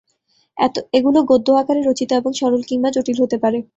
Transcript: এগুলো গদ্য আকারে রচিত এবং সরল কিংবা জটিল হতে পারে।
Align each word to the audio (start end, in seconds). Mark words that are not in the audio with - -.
এগুলো 0.93 1.19
গদ্য 1.29 1.47
আকারে 1.61 1.81
রচিত 1.83 2.09
এবং 2.13 2.31
সরল 2.39 2.61
কিংবা 2.69 2.89
জটিল 2.95 3.17
হতে 3.23 3.37
পারে। 3.43 3.59